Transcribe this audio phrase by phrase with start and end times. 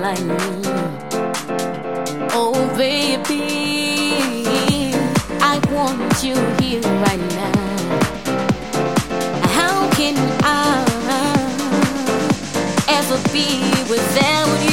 [0.00, 0.36] like me.
[2.32, 3.42] Oh, baby,
[5.40, 7.52] I want you here right now.
[9.56, 10.84] How can I
[12.88, 13.48] ever be
[13.88, 14.69] without you?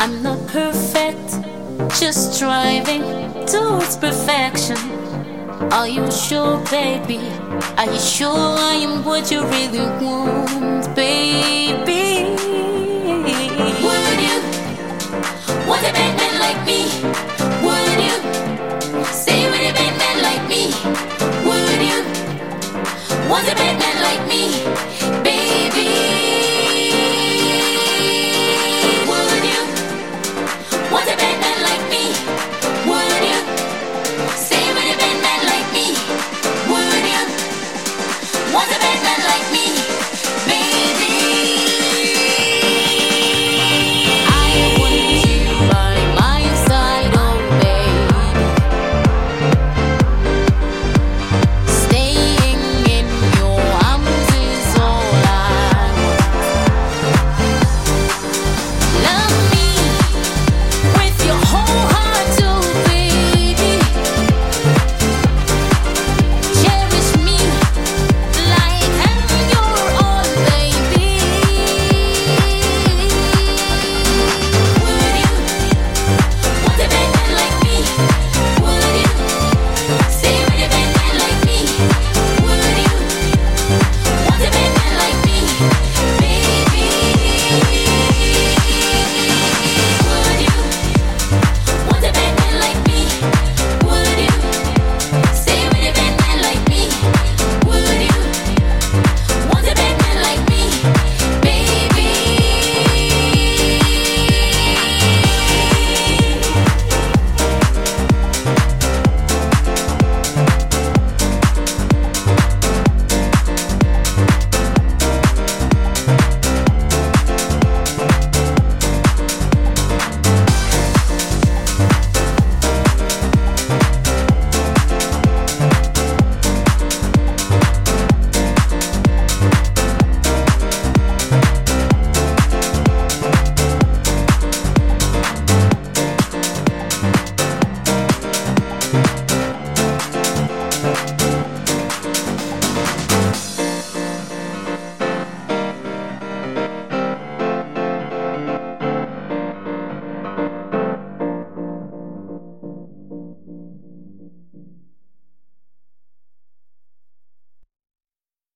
[0.00, 1.30] I'm not perfect,
[1.98, 3.02] just striving
[3.46, 4.76] towards perfection.
[5.72, 7.18] Are you sure, baby?
[7.76, 12.36] Are you sure I am what you really want, baby?
[13.82, 14.38] Would you
[15.66, 17.17] want a man like me?